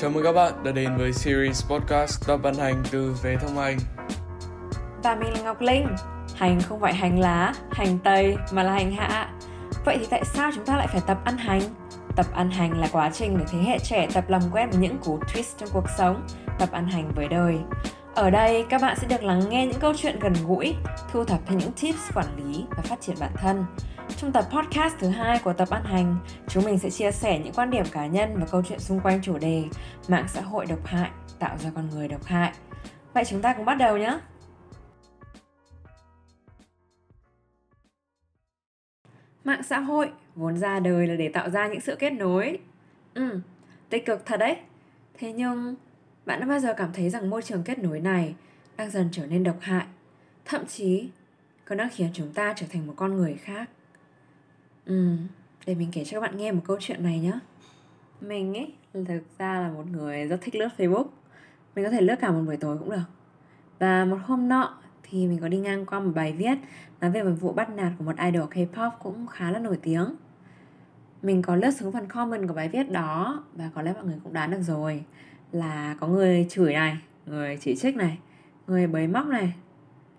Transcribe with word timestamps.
Chào 0.00 0.10
mừng 0.10 0.24
các 0.24 0.32
bạn 0.32 0.52
đã 0.64 0.72
đến 0.72 0.96
với 0.96 1.12
series 1.12 1.66
podcast 1.66 2.28
được 2.28 2.36
Ban 2.42 2.54
Hành 2.54 2.82
từ 2.90 3.16
Vé 3.22 3.36
Thông 3.36 3.56
Hành. 3.56 3.78
Và 5.02 5.14
mình 5.14 5.32
là 5.32 5.40
Ngọc 5.42 5.60
Linh. 5.60 5.86
Hành 6.34 6.60
không 6.60 6.80
phải 6.80 6.94
hành 6.94 7.20
lá, 7.20 7.54
hành 7.70 7.98
tây 8.04 8.36
mà 8.52 8.62
là 8.62 8.72
hành 8.72 8.92
hạ. 8.92 9.32
Vậy 9.84 9.96
thì 10.00 10.06
tại 10.10 10.24
sao 10.24 10.50
chúng 10.54 10.64
ta 10.66 10.76
lại 10.76 10.86
phải 10.86 11.00
tập 11.06 11.18
ăn 11.24 11.36
hành? 11.36 11.60
Tập 12.16 12.26
ăn 12.34 12.50
hành 12.50 12.80
là 12.80 12.88
quá 12.92 13.10
trình 13.12 13.38
để 13.38 13.44
thế 13.52 13.58
hệ 13.58 13.78
trẻ 13.78 14.08
tập 14.14 14.24
làm 14.28 14.42
quen 14.52 14.70
với 14.70 14.80
những 14.80 14.98
cú 14.98 15.18
twist 15.18 15.58
trong 15.58 15.68
cuộc 15.72 15.86
sống, 15.98 16.26
tập 16.58 16.68
ăn 16.72 16.88
hành 16.88 17.12
với 17.14 17.28
đời. 17.28 17.58
Ở 18.14 18.30
đây, 18.30 18.64
các 18.68 18.82
bạn 18.82 18.96
sẽ 19.00 19.06
được 19.06 19.22
lắng 19.22 19.42
nghe 19.48 19.66
những 19.66 19.80
câu 19.80 19.92
chuyện 19.96 20.18
gần 20.18 20.34
gũi, 20.46 20.74
thu 21.12 21.24
thập 21.24 21.40
thêm 21.46 21.58
những 21.58 21.72
tips 21.72 22.12
quản 22.14 22.26
lý 22.36 22.64
và 22.70 22.82
phát 22.82 23.00
triển 23.00 23.16
bản 23.20 23.32
thân. 23.36 23.64
Trong 24.16 24.32
tập 24.32 24.44
podcast 24.50 24.94
thứ 24.98 25.08
hai 25.08 25.40
của 25.44 25.52
tập 25.52 25.70
ăn 25.70 25.84
hành, 25.84 26.16
chúng 26.48 26.64
mình 26.64 26.78
sẽ 26.78 26.90
chia 26.90 27.10
sẻ 27.10 27.38
những 27.38 27.52
quan 27.54 27.70
điểm 27.70 27.84
cá 27.92 28.06
nhân 28.06 28.36
và 28.40 28.46
câu 28.50 28.62
chuyện 28.68 28.78
xung 28.78 29.00
quanh 29.00 29.22
chủ 29.22 29.38
đề 29.38 29.64
mạng 30.08 30.26
xã 30.28 30.40
hội 30.40 30.66
độc 30.66 30.86
hại 30.86 31.10
tạo 31.38 31.58
ra 31.58 31.70
con 31.74 31.90
người 31.90 32.08
độc 32.08 32.24
hại. 32.24 32.52
Vậy 33.14 33.24
chúng 33.24 33.42
ta 33.42 33.54
cùng 33.54 33.64
bắt 33.64 33.74
đầu 33.74 33.98
nhé! 33.98 34.18
Mạng 39.44 39.62
xã 39.62 39.78
hội 39.78 40.10
vốn 40.34 40.56
ra 40.58 40.80
đời 40.80 41.06
là 41.06 41.14
để 41.14 41.28
tạo 41.28 41.50
ra 41.50 41.68
những 41.68 41.80
sự 41.80 41.96
kết 41.98 42.10
nối. 42.10 42.58
Ừ, 43.14 43.40
tích 43.88 44.06
cực 44.06 44.26
thật 44.26 44.36
đấy. 44.36 44.56
Thế 45.18 45.32
nhưng, 45.32 45.74
bạn 46.26 46.40
đã 46.40 46.46
bao 46.46 46.60
giờ 46.60 46.74
cảm 46.76 46.92
thấy 46.92 47.10
rằng 47.10 47.30
môi 47.30 47.42
trường 47.42 47.62
kết 47.62 47.78
nối 47.78 48.00
này 48.00 48.34
đang 48.76 48.90
dần 48.90 49.08
trở 49.12 49.26
nên 49.26 49.44
độc 49.44 49.56
hại, 49.60 49.86
thậm 50.44 50.66
chí 50.66 51.08
còn 51.64 51.78
đang 51.78 51.88
khiến 51.92 52.10
chúng 52.14 52.32
ta 52.32 52.54
trở 52.56 52.66
thành 52.70 52.86
một 52.86 52.94
con 52.96 53.16
người 53.16 53.34
khác? 53.34 53.70
Ừ, 54.86 55.16
để 55.66 55.74
mình 55.74 55.88
kể 55.92 56.04
cho 56.04 56.20
các 56.20 56.26
bạn 56.26 56.36
nghe 56.36 56.52
một 56.52 56.60
câu 56.64 56.76
chuyện 56.80 57.02
này 57.02 57.18
nhé. 57.18 57.32
Mình 58.20 58.54
ấy, 58.54 58.72
thực 58.94 59.22
ra 59.38 59.60
là 59.60 59.70
một 59.70 59.86
người 59.86 60.26
rất 60.26 60.38
thích 60.40 60.54
lướt 60.54 60.68
Facebook. 60.76 61.06
Mình 61.74 61.84
có 61.84 61.90
thể 61.90 62.00
lướt 62.00 62.16
cả 62.20 62.30
một 62.30 62.42
buổi 62.46 62.56
tối 62.56 62.78
cũng 62.78 62.90
được. 62.90 63.02
Và 63.78 64.04
một 64.04 64.18
hôm 64.24 64.48
nọ 64.48 64.74
thì 65.02 65.26
mình 65.26 65.38
có 65.40 65.48
đi 65.48 65.58
ngang 65.58 65.86
qua 65.86 66.00
một 66.00 66.12
bài 66.14 66.32
viết 66.32 66.58
nói 67.00 67.10
về 67.10 67.22
một 67.22 67.34
vụ 67.40 67.52
bắt 67.52 67.70
nạt 67.70 67.92
của 67.98 68.04
một 68.04 68.16
idol 68.16 68.48
K-pop 68.48 68.90
cũng 69.02 69.26
khá 69.26 69.50
là 69.50 69.58
nổi 69.58 69.78
tiếng. 69.82 70.14
Mình 71.22 71.42
có 71.42 71.56
lướt 71.56 71.70
xuống 71.70 71.92
phần 71.92 72.06
comment 72.06 72.48
của 72.48 72.54
bài 72.54 72.68
viết 72.68 72.90
đó 72.90 73.44
và 73.54 73.70
có 73.74 73.82
lẽ 73.82 73.92
mọi 73.92 74.04
người 74.04 74.18
cũng 74.24 74.32
đoán 74.32 74.50
được 74.50 74.62
rồi 74.62 75.04
là 75.52 75.96
có 76.00 76.06
người 76.06 76.46
chửi 76.50 76.72
này, 76.72 76.98
người 77.26 77.56
chỉ 77.60 77.76
trích 77.76 77.96
này, 77.96 78.18
người 78.66 78.86
bới 78.86 79.06
móc 79.06 79.26
này. 79.26 79.52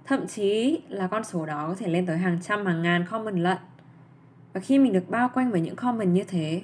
Thậm 0.06 0.28
chí 0.28 0.80
là 0.90 1.08
con 1.08 1.24
số 1.24 1.46
đó 1.46 1.68
có 1.68 1.76
thể 1.76 1.88
lên 1.88 2.06
tới 2.06 2.18
hàng 2.18 2.40
trăm 2.42 2.66
hàng 2.66 2.82
ngàn 2.82 3.06
comment 3.10 3.40
lận. 3.40 3.58
Và 4.56 4.62
khi 4.62 4.80
mình 4.80 4.94
được 4.94 5.10
bao 5.10 5.30
quanh 5.34 5.52
bởi 5.52 5.62
những 5.62 5.76
comment 5.76 6.14
như 6.14 6.24
thế, 6.24 6.62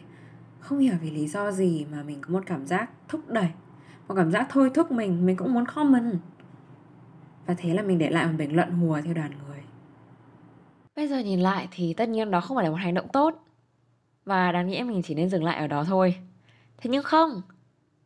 không 0.60 0.80
hiểu 0.80 0.94
vì 1.02 1.12
lý 1.12 1.28
do 1.28 1.52
gì 1.52 1.86
mà 1.92 2.04
mình 2.04 2.22
có 2.22 2.34
một 2.34 2.44
cảm 2.46 2.68
giác 2.68 2.90
thúc 3.08 3.30
đẩy, 3.30 3.48
một 4.08 4.16
cảm 4.16 4.32
giác 4.32 4.48
thôi 4.50 4.72
thúc 4.74 4.92
mình, 4.92 5.26
mình 5.26 5.36
cũng 5.36 5.54
muốn 5.54 5.66
comment. 5.66 6.20
Và 7.46 7.54
thế 7.54 7.74
là 7.74 7.82
mình 7.82 7.98
để 7.98 8.10
lại 8.10 8.26
một 8.26 8.34
bình 8.38 8.56
luận 8.56 8.72
hùa 8.72 9.02
theo 9.02 9.14
đoàn 9.14 9.32
người. 9.48 9.60
Bây 10.96 11.08
giờ 11.08 11.20
nhìn 11.20 11.40
lại 11.40 11.68
thì 11.72 11.94
tất 11.94 12.10
nhiên 12.10 12.32
đó 12.32 12.42
không 12.42 12.58
phải 12.58 12.64
là 12.64 12.70
một 12.70 12.78
hành 12.78 12.94
động 12.94 13.08
tốt. 13.14 13.44
Và 14.26 14.52
đáng 14.52 14.68
nghĩ 14.68 14.84
mình 14.84 15.02
chỉ 15.02 15.16
nên 15.16 15.30
dừng 15.30 15.44
lại 15.44 15.58
ở 15.58 15.68
đó 15.68 15.84
thôi. 15.84 16.16
Thế 16.78 16.90
nhưng 16.90 17.04
không, 17.04 17.42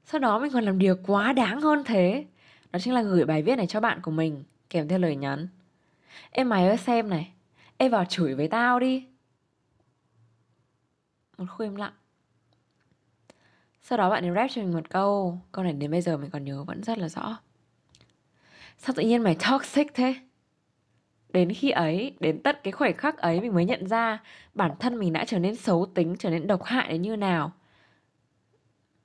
sau 0.05 0.19
đó 0.19 0.39
mình 0.39 0.51
còn 0.53 0.63
làm 0.63 0.77
điều 0.77 0.95
quá 1.07 1.33
đáng 1.33 1.61
hơn 1.61 1.83
thế. 1.85 2.25
Đó 2.71 2.79
chính 2.79 2.93
là 2.93 3.01
gửi 3.01 3.25
bài 3.25 3.41
viết 3.41 3.55
này 3.55 3.67
cho 3.67 3.79
bạn 3.79 4.01
của 4.01 4.11
mình 4.11 4.43
kèm 4.69 4.87
theo 4.87 4.99
lời 4.99 5.15
nhắn. 5.15 5.47
Em 6.31 6.49
mày 6.49 6.67
ơi 6.67 6.77
xem 6.77 7.09
này, 7.09 7.33
em 7.77 7.91
vào 7.91 8.05
chửi 8.05 8.35
với 8.35 8.47
tao 8.47 8.79
đi. 8.79 9.05
Một 11.37 11.45
khu 11.49 11.63
im 11.63 11.75
lặng. 11.75 11.93
Sau 13.81 13.97
đó 13.97 14.09
bạn 14.09 14.25
ấy 14.25 14.31
rap 14.35 14.51
cho 14.53 14.61
mình 14.61 14.73
một 14.73 14.89
câu. 14.89 15.41
Câu 15.51 15.63
này 15.63 15.73
đến 15.73 15.91
bây 15.91 16.01
giờ 16.01 16.17
mình 16.17 16.29
còn 16.29 16.43
nhớ 16.43 16.63
vẫn 16.63 16.83
rất 16.83 16.97
là 16.97 17.09
rõ. 17.09 17.37
Sao 18.77 18.93
tự 18.95 19.03
nhiên 19.03 19.23
mày 19.23 19.35
toxic 19.35 19.93
thế? 19.93 20.15
Đến 21.29 21.53
khi 21.53 21.69
ấy, 21.69 22.15
Đến 22.19 22.43
tất 22.43 22.63
cái 22.63 22.71
khoảnh 22.71 22.93
khắc 22.93 23.17
ấy 23.17 23.41
mình 23.41 23.53
mới 23.53 23.65
nhận 23.65 23.87
ra 23.87 24.23
Bản 24.53 24.71
thân 24.79 24.99
mình 24.99 25.13
đã 25.13 25.25
trở 25.25 25.39
nên 25.39 25.55
xấu 25.55 25.85
tính, 25.85 26.15
Trở 26.19 26.29
nên 26.29 26.47
độc 26.47 26.63
hại 26.63 26.89
đến 26.89 27.01
như 27.01 27.15
nào. 27.15 27.51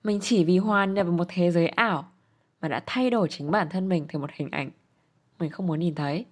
Mình 0.04 0.20
chỉ 0.22 0.44
vì 0.44 0.58
hoàn 0.58 0.94
nhập 0.94 1.06
vào 1.06 1.16
một 1.16 1.26
thế 1.28 1.50
giới 1.50 1.68
ảo 1.68 2.12
Mà 2.60 2.68
đã 2.68 2.82
thay 2.86 3.10
đổi 3.10 3.28
chính 3.28 3.50
bản 3.50 3.68
thân 3.68 3.88
mình 3.88 4.06
Thành 4.08 4.20
một 4.20 4.30
hình 4.32 4.48
ảnh 4.50 4.70
Mình 5.38 5.50
không 5.50 5.66
muốn 5.66 5.80
nhìn 5.80 5.94
thấy. 5.94 6.24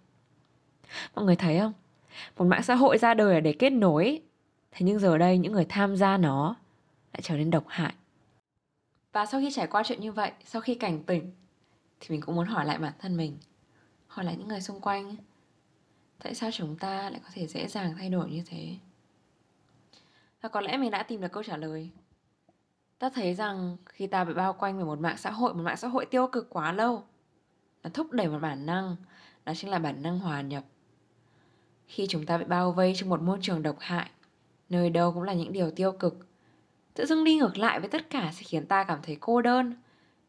Mọi 1.15 1.25
người 1.25 1.37
thấy 1.37 1.59
không? 1.59 1.73
Một 2.37 2.45
mạng 2.45 2.63
xã 2.63 2.75
hội 2.75 2.99
ra 2.99 3.15
đời 3.15 3.41
để 3.41 3.53
kết 3.53 3.71
nối 3.71 4.23
Thế 4.71 4.87
nhưng 4.87 4.99
giờ 4.99 5.19
đây 5.19 5.39
những 5.39 5.53
người 5.53 5.67
tham 5.69 5.97
gia 5.97 6.17
nó 6.17 6.57
Lại 7.13 7.21
trở 7.23 7.37
nên 7.37 7.51
độc 7.51 7.65
hại 7.69 7.95
và 9.13 9.27
sau 9.27 9.41
khi 9.41 9.51
trải 9.51 9.67
qua 9.67 9.83
chuyện 9.87 10.01
như 10.01 10.13
vậy, 10.13 10.33
sau 10.45 10.63
khi 10.63 10.75
cảnh 10.75 11.03
tỉnh 11.03 11.33
thì 12.01 12.09
mình 12.11 12.21
cũng 12.21 12.37
muốn 12.37 12.47
hỏi 12.47 12.67
lại 12.67 12.79
bản 12.79 12.93
thân 12.99 13.17
mình, 13.17 13.39
hỏi 14.07 14.25
lại 14.25 14.37
những 14.37 14.49
người 14.49 14.61
xung 14.61 14.81
quanh 14.81 15.17
tại 16.23 16.35
sao 16.35 16.51
chúng 16.51 16.77
ta 16.77 17.11
lại 17.11 17.21
có 17.25 17.31
thể 17.33 17.47
dễ 17.47 17.69
dàng 17.69 17.95
thay 17.99 18.11
đổi 18.11 18.31
như 18.31 18.43
thế? 18.47 18.77
Và 20.41 20.49
có 20.49 20.61
lẽ 20.61 20.77
mình 20.77 20.91
đã 20.91 21.03
tìm 21.03 21.21
được 21.21 21.33
câu 21.33 21.43
trả 21.43 21.57
lời. 21.57 21.91
Ta 22.99 23.11
thấy 23.11 23.35
rằng 23.35 23.77
khi 23.87 24.07
ta 24.07 24.25
bị 24.25 24.35
bao 24.35 24.53
quanh 24.53 24.77
bởi 24.77 24.85
một 24.85 25.01
mạng 25.01 25.17
xã 25.17 25.31
hội, 25.31 25.55
một 25.55 25.63
mạng 25.63 25.77
xã 25.77 25.89
hội 25.89 26.07
tiêu 26.07 26.27
cực 26.27 26.51
quá 26.51 26.73
lâu, 26.73 27.03
nó 27.83 27.91
thúc 27.95 28.13
đẩy 28.13 28.29
một 28.29 28.39
bản 28.39 28.67
năng, 28.67 28.97
đó 29.45 29.53
chính 29.57 29.71
là 29.71 29.79
bản 29.79 30.03
năng 30.03 30.19
hòa 30.19 30.41
nhập. 30.41 30.65
Khi 31.87 32.07
chúng 32.09 32.27
ta 32.27 32.39
bị 32.39 32.45
bao 32.45 32.73
vây 32.73 32.95
trong 32.97 33.09
một 33.09 33.23
môi 33.23 33.39
trường 33.43 33.63
độc 33.63 33.77
hại, 33.79 34.11
nơi 34.69 34.91
đâu 34.91 35.13
cũng 35.13 35.23
là 35.23 35.33
những 35.33 35.53
điều 35.53 35.71
tiêu 35.71 35.93
cực, 35.93 36.27
tự 36.95 37.07
dưng 37.07 37.25
đi 37.25 37.37
ngược 37.37 37.59
lại 37.59 37.81
với 37.81 37.89
tất 37.89 38.11
cả 38.11 38.31
sẽ 38.35 38.43
khiến 38.45 38.67
ta 38.67 38.85
cảm 38.85 38.99
thấy 39.03 39.17
cô 39.21 39.43
đơn. 39.43 39.75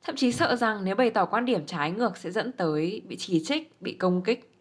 Thậm 0.03 0.15
chí 0.15 0.31
sợ 0.31 0.55
rằng 0.55 0.83
nếu 0.83 0.95
bày 0.95 1.09
tỏ 1.09 1.25
quan 1.25 1.45
điểm 1.45 1.65
trái 1.65 1.91
ngược 1.91 2.17
sẽ 2.17 2.31
dẫn 2.31 2.51
tới 2.51 3.01
bị 3.07 3.15
chỉ 3.19 3.43
trích 3.45 3.81
bị 3.81 3.93
công 3.93 4.21
kích. 4.21 4.51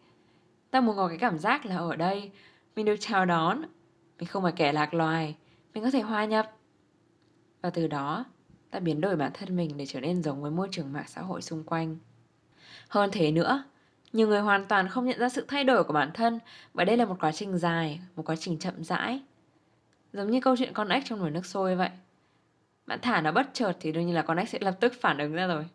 Ta 0.71 0.81
muốn 0.81 0.95
có 0.95 1.07
cái 1.07 1.17
cảm 1.17 1.37
giác 1.37 1.65
là 1.65 1.77
ở 1.77 1.95
đây 1.95 2.31
mình 2.75 2.85
được 2.85 2.95
chào 2.99 3.25
đón. 3.25 3.61
Mình 4.19 4.27
không 4.27 4.43
phải 4.43 4.53
kẻ 4.55 4.71
lạc 4.71 4.93
loài 4.93 5.35
mình 5.73 5.83
có 5.83 5.91
thể 5.91 6.01
hòa 6.01 6.25
nhập. 6.25 6.51
Và 7.61 7.69
từ 7.69 7.87
đó 7.87 8.25
ta 8.71 8.79
biến 8.79 9.01
đổi 9.01 9.15
bản 9.15 9.31
thân 9.33 9.55
mình 9.55 9.77
để 9.77 9.85
trở 9.85 9.99
nên 9.99 10.23
giống 10.23 10.41
với 10.41 10.51
môi 10.51 10.67
trường 10.71 10.93
mạng 10.93 11.07
xã 11.07 11.21
hội 11.21 11.41
xung 11.41 11.63
quanh. 11.63 11.97
Hơn 12.87 13.09
thế 13.13 13.31
nữa 13.31 13.63
nhiều 14.13 14.27
người 14.27 14.39
hoàn 14.39 14.65
toàn 14.65 14.87
không 14.87 15.05
nhận 15.05 15.19
ra 15.19 15.29
sự 15.29 15.45
thay 15.47 15.63
đổi 15.63 15.83
của 15.83 15.93
bản 15.93 16.11
thân 16.13 16.39
và 16.73 16.85
đây 16.85 16.97
là 16.97 17.05
một 17.05 17.15
quá 17.19 17.31
trình 17.31 17.57
dài 17.57 17.99
một 18.15 18.23
quá 18.25 18.35
trình 18.35 18.59
chậm 18.59 18.83
rãi. 18.83 19.21
Giống 20.13 20.31
như 20.31 20.41
câu 20.41 20.55
chuyện 20.57 20.73
con 20.73 20.89
ếch 20.89 21.05
trong 21.05 21.19
nồi 21.19 21.31
nước 21.31 21.45
sôi 21.45 21.75
vậy. 21.75 21.89
Bạn 22.85 22.99
thả 23.01 23.21
nó 23.21 23.31
bất 23.31 23.49
chợt 23.53 23.73
thì 23.79 23.91
đương 23.91 24.05
nhiên 24.05 24.15
là 24.15 24.21
con 24.21 24.37
ếch 24.37 24.49
sẽ 24.49 24.59
lập 24.61 24.77
tức 24.79 24.93
phản 25.01 25.17
ứng 25.17 25.33
ra 25.33 25.47
rồi. 25.47 25.65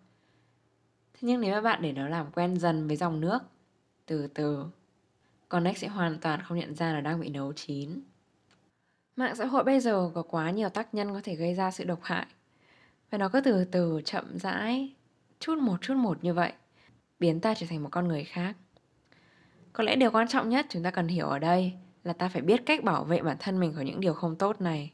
Thế 1.14 1.20
nhưng 1.20 1.40
nếu 1.40 1.54
mà 1.54 1.60
bạn 1.60 1.82
để 1.82 1.92
nó 1.92 2.08
làm 2.08 2.26
quen 2.32 2.56
dần 2.56 2.88
với 2.88 2.96
dòng 2.96 3.20
nước, 3.20 3.38
từ 4.06 4.26
từ, 4.26 4.66
con 5.48 5.64
ếch 5.64 5.78
sẽ 5.78 5.88
hoàn 5.88 6.18
toàn 6.18 6.42
không 6.42 6.58
nhận 6.58 6.74
ra 6.74 6.92
là 6.92 7.00
đang 7.00 7.20
bị 7.20 7.28
nấu 7.28 7.52
chín. 7.52 8.00
Mạng 9.16 9.36
xã 9.36 9.46
hội 9.46 9.64
bây 9.64 9.80
giờ 9.80 10.10
có 10.14 10.22
quá 10.22 10.50
nhiều 10.50 10.68
tác 10.68 10.94
nhân 10.94 11.12
có 11.12 11.20
thể 11.24 11.34
gây 11.34 11.54
ra 11.54 11.70
sự 11.70 11.84
độc 11.84 12.02
hại. 12.02 12.26
Và 13.10 13.18
nó 13.18 13.28
cứ 13.28 13.40
từ 13.40 13.64
từ 13.64 14.00
chậm 14.04 14.38
rãi, 14.38 14.92
chút 15.40 15.58
một 15.58 15.76
chút 15.80 15.94
một 15.96 16.24
như 16.24 16.34
vậy, 16.34 16.52
biến 17.20 17.40
ta 17.40 17.54
trở 17.54 17.66
thành 17.70 17.82
một 17.82 17.88
con 17.92 18.08
người 18.08 18.24
khác. 18.24 18.56
Có 19.72 19.84
lẽ 19.84 19.96
điều 19.96 20.10
quan 20.10 20.28
trọng 20.28 20.48
nhất 20.48 20.66
chúng 20.68 20.82
ta 20.82 20.90
cần 20.90 21.08
hiểu 21.08 21.26
ở 21.26 21.38
đây 21.38 21.72
là 22.04 22.12
ta 22.12 22.28
phải 22.28 22.42
biết 22.42 22.66
cách 22.66 22.84
bảo 22.84 23.04
vệ 23.04 23.22
bản 23.22 23.36
thân 23.40 23.60
mình 23.60 23.72
khỏi 23.74 23.84
những 23.84 24.00
điều 24.00 24.14
không 24.14 24.36
tốt 24.36 24.60
này. 24.60 24.90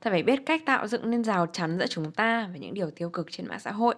Ta 0.00 0.10
phải 0.10 0.22
biết 0.22 0.40
cách 0.46 0.62
tạo 0.66 0.86
dựng 0.86 1.10
nên 1.10 1.24
rào 1.24 1.46
chắn 1.46 1.78
giữa 1.78 1.86
chúng 1.86 2.12
ta 2.12 2.48
và 2.52 2.58
những 2.58 2.74
điều 2.74 2.90
tiêu 2.90 3.10
cực 3.10 3.26
trên 3.30 3.46
mạng 3.46 3.60
xã 3.60 3.72
hội. 3.72 3.94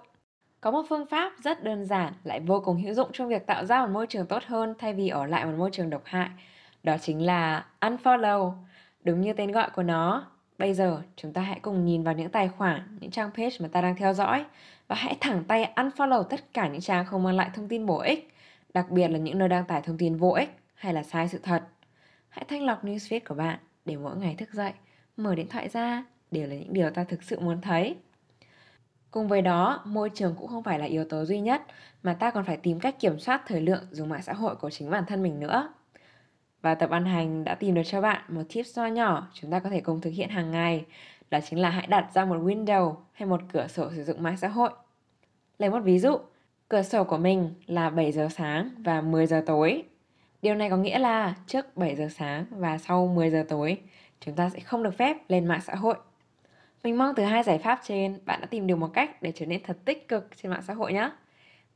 Có 0.61 0.71
một 0.71 0.83
phương 0.89 1.07
pháp 1.07 1.33
rất 1.45 1.65
đơn 1.65 1.85
giản 1.85 2.13
lại 2.25 2.41
vô 2.41 2.61
cùng 2.65 2.83
hữu 2.83 2.95
dụng 2.95 3.11
trong 3.13 3.29
việc 3.29 3.47
tạo 3.47 3.65
ra 3.65 3.87
một 3.87 3.93
môi 3.93 4.07
trường 4.07 4.27
tốt 4.27 4.43
hơn 4.47 4.75
thay 4.79 4.93
vì 4.93 5.09
ở 5.09 5.27
lại 5.27 5.45
một 5.45 5.55
môi 5.59 5.71
trường 5.73 5.91
độc 5.91 6.03
hại. 6.05 6.29
Đó 6.83 6.97
chính 7.01 7.27
là 7.27 7.67
unfollow. 7.81 8.53
Đúng 9.05 9.21
như 9.21 9.33
tên 9.33 9.53
gọi 9.53 9.71
của 9.71 9.83
nó, 9.83 10.27
bây 10.59 10.75
giờ 10.75 11.03
chúng 11.17 11.33
ta 11.33 11.43
hãy 11.43 11.61
cùng 11.63 11.85
nhìn 11.85 12.03
vào 12.03 12.15
những 12.15 12.31
tài 12.31 12.49
khoản, 12.49 12.99
những 13.01 13.11
trang 13.11 13.31
page 13.31 13.57
mà 13.61 13.69
ta 13.69 13.81
đang 13.81 13.97
theo 13.97 14.13
dõi 14.13 14.45
và 14.89 14.97
hãy 14.97 15.17
thẳng 15.21 15.45
tay 15.49 15.73
unfollow 15.77 16.23
tất 16.23 16.53
cả 16.53 16.69
những 16.69 16.81
trang 16.81 17.07
không 17.07 17.23
mang 17.23 17.37
lại 17.37 17.51
thông 17.55 17.69
tin 17.69 17.87
bổ 17.87 17.99
ích, 17.99 18.35
đặc 18.75 18.91
biệt 18.91 19.09
là 19.09 19.19
những 19.19 19.39
nơi 19.39 19.49
đăng 19.49 19.65
tải 19.65 19.83
thông 19.83 19.99
tin 19.99 20.17
vô 20.17 20.31
ích 20.31 20.51
hay 20.75 20.95
là 20.95 21.03
sai 21.03 21.29
sự 21.29 21.39
thật. 21.43 21.63
Hãy 22.29 22.45
thanh 22.49 22.63
lọc 22.63 22.85
newsfeed 22.85 23.21
của 23.29 23.35
bạn 23.35 23.59
để 23.85 23.97
mỗi 23.97 24.17
ngày 24.17 24.35
thức 24.39 24.53
dậy, 24.53 24.73
mở 25.17 25.35
điện 25.35 25.49
thoại 25.49 25.69
ra 25.69 26.05
đều 26.31 26.47
là 26.47 26.55
những 26.55 26.73
điều 26.73 26.91
ta 26.91 27.05
thực 27.05 27.23
sự 27.23 27.41
muốn 27.41 27.61
thấy. 27.61 27.97
Cùng 29.11 29.29
với 29.29 29.43
đó, 29.43 29.83
môi 29.85 30.11
trường 30.15 30.35
cũng 30.39 30.49
không 30.49 30.63
phải 30.63 30.79
là 30.79 30.85
yếu 30.85 31.05
tố 31.05 31.25
duy 31.25 31.41
nhất 31.41 31.63
mà 32.03 32.15
ta 32.15 32.31
còn 32.31 32.45
phải 32.45 32.57
tìm 32.57 32.81
cách 32.81 33.01
kiểm 33.01 33.19
soát 33.19 33.43
thời 33.47 33.61
lượng 33.61 33.83
dùng 33.91 34.09
mạng 34.09 34.23
xã 34.23 34.33
hội 34.33 34.57
của 34.57 34.71
chính 34.71 34.91
bản 34.91 35.05
thân 35.07 35.23
mình 35.23 35.41
nữa. 35.41 35.73
Và 36.63 36.75
tập 36.75 36.91
ăn 36.91 37.05
hành 37.05 37.45
đã 37.45 37.55
tìm 37.55 37.75
được 37.75 37.83
cho 37.85 38.01
bạn 38.01 38.23
một 38.29 38.43
tip 38.55 38.67
nho 38.77 38.87
nhỏ 38.87 39.29
chúng 39.33 39.51
ta 39.51 39.59
có 39.59 39.71
thể 39.71 39.81
cùng 39.81 40.01
thực 40.01 40.11
hiện 40.11 40.29
hàng 40.29 40.51
ngày. 40.51 40.85
Đó 41.31 41.39
chính 41.49 41.59
là 41.59 41.71
hãy 41.71 41.87
đặt 41.87 42.11
ra 42.15 42.25
một 42.25 42.37
window 42.37 42.95
hay 43.13 43.29
một 43.29 43.41
cửa 43.53 43.67
sổ 43.67 43.91
sử 43.97 44.05
dụng 44.05 44.23
mạng 44.23 44.37
xã 44.37 44.49
hội. 44.49 44.71
Lấy 45.59 45.71
một 45.71 45.81
ví 45.81 45.99
dụ, 45.99 46.19
cửa 46.69 46.83
sổ 46.83 47.05
của 47.05 47.19
mình 47.19 47.55
là 47.67 47.91
7 47.91 48.13
giờ 48.13 48.29
sáng 48.31 48.71
và 48.79 49.01
10 49.01 49.27
giờ 49.27 49.43
tối 49.47 49.85
Điều 50.43 50.55
này 50.55 50.71
có 50.71 50.77
nghĩa 50.77 50.99
là 50.99 51.35
trước 51.47 51.77
7 51.77 51.97
giờ 51.97 52.09
sáng 52.11 52.45
và 52.51 52.79
sau 52.79 53.07
10 53.07 53.31
giờ 53.31 53.45
tối, 53.49 53.79
chúng 54.21 54.35
ta 54.35 54.51
sẽ 54.51 54.61
không 54.61 54.83
được 54.83 54.95
phép 54.95 55.17
lên 55.29 55.47
mạng 55.47 55.61
xã 55.67 55.75
hội. 55.75 55.97
Mình 56.85 56.99
mong 56.99 57.15
từ 57.17 57.23
hai 57.23 57.43
giải 57.43 57.59
pháp 57.59 57.81
trên, 57.85 58.19
bạn 58.25 58.41
đã 58.41 58.47
tìm 58.47 58.67
được 58.67 58.77
một 58.77 58.91
cách 58.93 59.23
để 59.23 59.33
trở 59.35 59.47
nên 59.47 59.63
thật 59.63 59.77
tích 59.85 60.09
cực 60.09 60.29
trên 60.37 60.51
mạng 60.51 60.63
xã 60.67 60.75
hội 60.75 60.93
nhé. 60.93 61.11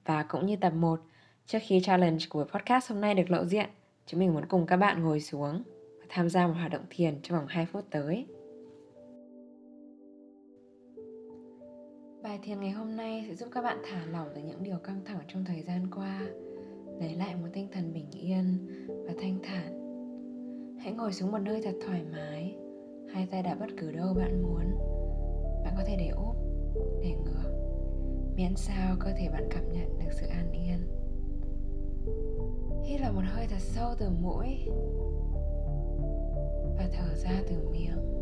Và 0.04 0.22
cũng 0.22 0.46
như 0.46 0.56
tập 0.56 0.70
1, 0.70 1.00
trước 1.46 1.58
khi 1.62 1.80
challenge 1.80 2.24
của 2.28 2.44
podcast 2.44 2.90
hôm 2.90 3.00
nay 3.00 3.14
được 3.14 3.30
lộ 3.30 3.44
diện, 3.44 3.68
chúng 4.06 4.20
mình 4.20 4.34
muốn 4.34 4.46
cùng 4.46 4.66
các 4.66 4.76
bạn 4.76 5.02
ngồi 5.02 5.20
xuống 5.20 5.62
và 5.98 6.06
tham 6.08 6.28
gia 6.28 6.46
một 6.46 6.54
hoạt 6.58 6.70
động 6.70 6.84
thiền 6.90 7.14
trong 7.22 7.38
vòng 7.38 7.46
2 7.48 7.66
phút 7.66 7.84
tới. 7.90 8.26
Bài 12.22 12.38
thiền 12.42 12.60
ngày 12.60 12.70
hôm 12.70 12.96
nay 12.96 13.24
sẽ 13.28 13.34
giúp 13.34 13.48
các 13.52 13.62
bạn 13.62 13.78
thả 13.90 14.06
lỏng 14.12 14.28
từ 14.34 14.40
những 14.40 14.62
điều 14.62 14.76
căng 14.76 15.00
thẳng 15.04 15.18
trong 15.28 15.44
thời 15.44 15.62
gian 15.62 15.86
qua, 15.96 16.20
lấy 17.00 17.14
lại 17.14 17.34
một 17.36 17.48
tinh 17.52 17.68
thần 17.72 17.92
bình 17.92 18.06
yên 18.10 18.66
và 19.06 19.12
thanh 19.20 19.38
thản. 19.42 19.80
Hãy 20.78 20.92
ngồi 20.92 21.12
xuống 21.12 21.32
một 21.32 21.38
nơi 21.38 21.60
thật 21.64 21.74
thoải 21.86 22.02
mái, 22.12 22.56
hai 23.12 23.26
tay 23.30 23.42
đặt 23.42 23.54
bất 23.60 23.66
cứ 23.78 23.92
đâu 23.92 24.14
bạn 24.14 24.42
muốn. 24.42 24.64
Bạn 25.64 25.74
có 25.76 25.82
thể 25.86 25.96
để 25.96 26.08
úp, 26.08 26.36
để 27.02 27.14
ngửa, 27.24 27.52
miễn 28.36 28.56
sao 28.56 28.96
cơ 29.00 29.10
thể 29.18 29.28
bạn 29.32 29.48
cảm 29.50 29.72
nhận 29.72 29.98
được 29.98 30.12
sự 30.12 30.26
an 30.26 30.52
yên. 30.52 30.78
Hít 32.84 33.00
vào 33.00 33.12
một 33.12 33.24
hơi 33.24 33.46
thật 33.50 33.60
sâu 33.60 33.94
từ 33.98 34.10
mũi 34.22 34.46
và 36.76 36.88
thở 36.92 37.14
ra 37.14 37.42
từ 37.48 37.68
miệng. 37.72 38.20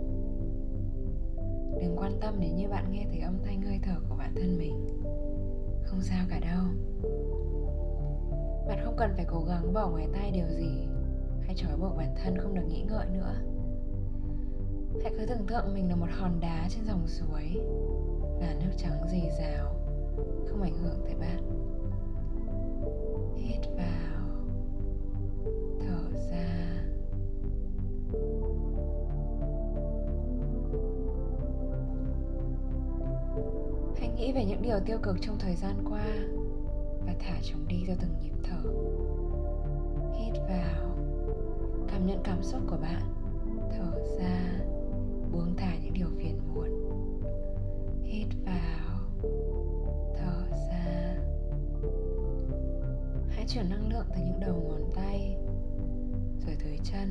Đừng 1.81 1.97
quan 1.97 2.13
tâm 2.21 2.41
đến 2.41 2.57
như 2.57 2.69
bạn 2.69 2.93
nghe 2.93 3.07
thấy 3.11 3.21
âm 3.21 3.39
thanh 3.45 3.63
hơi 3.63 3.79
thở 3.83 3.95
của 4.09 4.17
bản 4.19 4.35
thân 4.35 4.59
mình 4.59 4.87
Không 5.83 6.01
sao 6.03 6.27
cả 6.31 6.41
đâu 6.41 6.65
bạn 8.69 8.79
không 8.85 8.97
cần 8.97 9.13
phải 9.17 9.25
cố 9.29 9.45
gắng 9.49 9.73
bỏ 9.73 9.89
ngoài 9.89 10.09
tay 10.13 10.31
điều 10.31 10.49
gì. 10.49 10.87
Hay 11.43 11.55
trói 11.57 11.77
buộc 11.77 11.97
bản 11.97 12.15
thân 12.23 12.39
không 12.39 12.55
được 12.55 12.65
nghĩ 12.69 12.83
ngợi 12.89 13.07
nữa. 13.07 13.35
Hãy 15.03 15.13
cứ 15.19 15.27
tưởng 15.27 15.47
tượng 15.47 15.75
mình 15.75 15.89
là 15.89 15.97
một 15.97 16.07
hòn 16.11 16.41
đá 16.41 16.69
trên 16.69 16.85
dòng 16.85 17.07
suối, 17.07 17.43
Là 18.41 18.55
nước 18.61 18.73
trắng 18.77 19.09
dì 19.11 19.23
rào 19.39 19.75
Không 20.49 20.63
ảnh 20.63 20.79
hưởng 20.83 21.01
tới 21.05 21.15
bạn. 21.15 21.43
Hít 23.37 23.61
vào, 23.77 24.29
Thở 25.81 26.19
ra. 26.31 26.69
Hãy 33.99 34.09
nghĩ 34.17 34.33
về 34.33 34.45
những 34.45 34.63
điều 34.63 34.81
tiêu 34.87 34.99
cực 35.03 35.17
trong 35.21 35.39
thời 35.39 35.55
gian 35.55 35.75
qua. 35.91 36.05
Và 37.09 37.15
thả 37.19 37.41
chúng 37.43 37.69
đi 37.69 37.85
theo 37.87 37.97
từng 38.01 38.19
nhịp 38.23 38.33
thở. 38.43 38.71
Hít 40.19 40.35
vào. 40.49 40.97
Cảm 41.89 42.07
nhận 42.07 42.19
cảm 42.25 42.43
xúc 42.43 42.61
của 42.71 42.77
bạn. 42.77 43.03
Thở 43.71 44.01
ra. 44.19 44.61
Buông 45.33 45.55
thả 45.57 45.77
những 45.83 45.95
điều 45.95 46.09
phiền 46.19 46.39
muộn. 46.55 46.91
Hít 48.03 48.27
vào. 48.45 49.01
Thở 50.17 50.43
ra. 50.69 51.17
Hãy 53.29 53.45
chuyển 53.49 53.71
năng 53.71 53.89
lượng 53.93 54.07
từ 54.15 54.21
những 54.25 54.41
đầu 54.41 54.65
ngón 54.69 54.91
tay, 54.95 55.37
Rồi 56.47 56.57
tới 56.65 56.79
chân. 56.85 57.09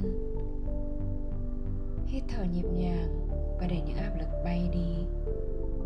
Hít 2.05 2.23
thở 2.27 2.43
nhịp 2.43 2.65
nhàng 2.73 3.27
Và 3.59 3.67
để 3.69 3.81
những 3.87 3.97
áp 3.97 4.15
lực 4.19 4.29
bay 4.43 4.69
đi. 4.73 5.05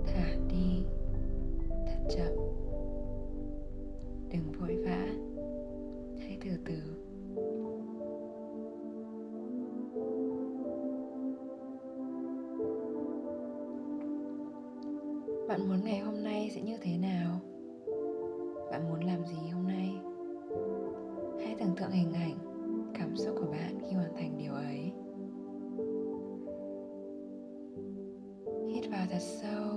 Thả 0.06 0.36
đi. 0.50 0.86
Thật 1.70 2.16
chậm. 2.18 2.41
Tượng 21.82 21.92
hình 21.92 22.14
ảnh, 22.14 22.38
cảm 22.94 23.16
xúc 23.16 23.36
của 23.40 23.52
bạn 23.52 23.80
khi 23.82 23.96
hoàn 23.96 24.14
thành 24.16 24.38
điều 24.38 24.54
ấy. 24.54 24.92
Hít 28.74 28.92
vào 28.92 29.06
thật 29.12 29.20
sâu 29.20 29.72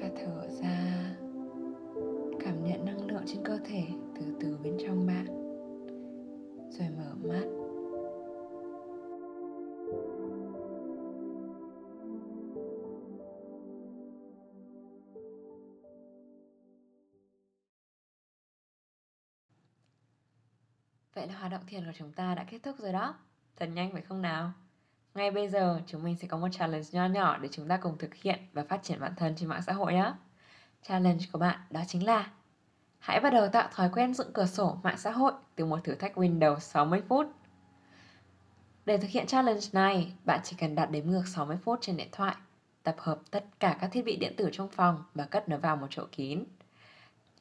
và 0.00 0.10
thở 0.16 0.48
ra, 0.62 1.16
cảm 2.40 2.64
nhận 2.64 2.84
năng 2.84 3.06
lượng 3.06 3.22
trên 3.26 3.44
cơ 3.44 3.58
thể 3.64 3.82
từ 4.18 4.26
từ 4.40 4.58
bên 4.64 4.76
trong 4.78 5.06
bạn, 5.06 5.26
rồi 6.70 6.88
mở 6.98 7.14
mắt. 7.28 7.57
Vậy 21.18 21.26
là 21.26 21.34
hoạt 21.38 21.52
động 21.52 21.60
thiền 21.66 21.84
của 21.84 21.92
chúng 21.98 22.12
ta 22.12 22.34
đã 22.34 22.44
kết 22.44 22.58
thúc 22.62 22.76
rồi 22.78 22.92
đó. 22.92 23.14
Thật 23.56 23.66
nhanh 23.66 23.92
phải 23.92 24.02
không 24.02 24.22
nào? 24.22 24.52
Ngay 25.14 25.30
bây 25.30 25.48
giờ 25.48 25.80
chúng 25.86 26.02
mình 26.02 26.16
sẽ 26.16 26.28
có 26.28 26.36
một 26.36 26.48
challenge 26.52 26.86
nho 26.92 27.06
nhỏ 27.06 27.38
để 27.38 27.48
chúng 27.52 27.68
ta 27.68 27.76
cùng 27.76 27.98
thực 27.98 28.14
hiện 28.14 28.38
và 28.52 28.64
phát 28.64 28.82
triển 28.82 29.00
bản 29.00 29.12
thân 29.16 29.34
trên 29.36 29.48
mạng 29.48 29.62
xã 29.66 29.72
hội 29.72 29.92
nhé. 29.92 30.12
Challenge 30.82 31.24
của 31.32 31.38
bạn 31.38 31.58
đó 31.70 31.80
chính 31.86 32.06
là 32.06 32.30
Hãy 32.98 33.20
bắt 33.20 33.30
đầu 33.30 33.48
tạo 33.48 33.68
thói 33.72 33.90
quen 33.92 34.14
dựng 34.14 34.32
cửa 34.32 34.46
sổ 34.46 34.78
mạng 34.82 34.98
xã 34.98 35.10
hội 35.10 35.32
từ 35.54 35.64
một 35.64 35.84
thử 35.84 35.94
thách 35.94 36.18
Windows 36.18 36.58
60 36.58 37.02
phút. 37.08 37.26
Để 38.86 38.98
thực 38.98 39.10
hiện 39.10 39.26
challenge 39.26 39.66
này, 39.72 40.12
bạn 40.24 40.40
chỉ 40.44 40.56
cần 40.60 40.74
đặt 40.74 40.90
đếm 40.90 41.06
ngược 41.06 41.26
60 41.26 41.56
phút 41.56 41.78
trên 41.82 41.96
điện 41.96 42.08
thoại, 42.12 42.36
tập 42.82 42.96
hợp 42.98 43.18
tất 43.30 43.44
cả 43.60 43.76
các 43.80 43.90
thiết 43.92 44.04
bị 44.04 44.16
điện 44.16 44.34
tử 44.36 44.48
trong 44.52 44.68
phòng 44.68 45.04
và 45.14 45.24
cất 45.24 45.48
nó 45.48 45.56
vào 45.56 45.76
một 45.76 45.86
chỗ 45.90 46.06
kín. 46.12 46.44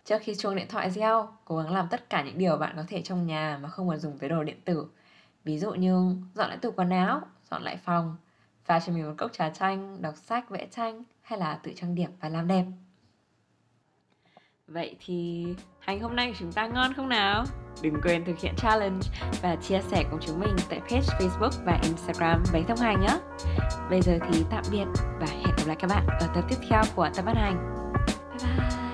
Trước 0.07 0.21
khi 0.21 0.36
chuông 0.36 0.56
điện 0.56 0.68
thoại 0.69 0.92
reo, 0.92 1.30
cố 1.45 1.57
gắng 1.57 1.74
làm 1.74 1.88
tất 1.92 2.09
cả 2.09 2.24
những 2.24 2.38
điều 2.38 2.57
bạn 2.57 2.74
có 2.75 2.83
thể 2.88 3.01
trong 3.01 3.27
nhà 3.27 3.59
mà 3.62 3.69
không 3.69 3.89
cần 3.89 4.00
dùng 4.00 4.18
tới 4.18 4.30
đồ 4.30 4.44
điện 4.44 4.62
tử. 4.65 4.88
Ví 5.44 5.59
dụ 5.59 5.71
như 5.71 6.15
dọn 6.33 6.50
lại 6.50 6.57
tủ 6.57 6.71
quần 6.71 6.89
áo, 6.89 7.21
dọn 7.51 7.63
lại 7.63 7.77
phòng, 7.77 8.15
pha 8.65 8.80
cho 8.80 8.94
mình 8.94 9.07
một 9.07 9.13
cốc 9.18 9.33
trà 9.33 9.50
chanh, 9.50 10.01
đọc 10.01 10.13
sách, 10.18 10.50
vẽ 10.50 10.68
tranh 10.71 11.04
hay 11.21 11.39
là 11.39 11.59
tự 11.63 11.71
trang 11.75 11.95
điểm 11.95 12.12
và 12.21 12.30
làm 12.30 12.48
đẹp. 12.48 12.65
Vậy 14.68 14.95
thì 15.06 15.48
hành 15.80 16.00
hôm 16.00 16.15
nay 16.15 16.27
của 16.31 16.38
chúng 16.39 16.51
ta 16.51 16.68
ngon 16.68 16.94
không 16.94 17.10
nào? 17.10 17.45
Đừng 17.81 18.01
quên 18.03 18.25
thực 18.25 18.39
hiện 18.39 18.53
challenge 18.57 19.07
và 19.42 19.56
chia 19.56 19.81
sẻ 19.81 20.03
cùng 20.12 20.19
chúng 20.21 20.39
mình 20.39 20.56
tại 20.69 20.80
page 20.80 21.07
Facebook 21.19 21.65
và 21.65 21.80
Instagram 21.83 22.44
Bánh 22.53 22.63
Thông 22.68 22.77
Hành 22.77 23.01
nhé. 23.01 23.19
Bây 23.89 24.01
giờ 24.01 24.19
thì 24.31 24.45
tạm 24.51 24.63
biệt 24.71 24.86
và 25.19 25.27
hẹn 25.27 25.56
gặp 25.57 25.63
lại 25.68 25.75
các 25.80 25.88
bạn 25.89 26.07
ở 26.07 26.27
tập 26.36 26.44
tiếp 26.50 26.57
theo 26.69 26.83
của 26.96 27.10
Tập 27.15 27.25
Ban 27.25 27.36
Hành. 27.36 27.74
Bye 28.39 28.58
bye! 28.58 28.87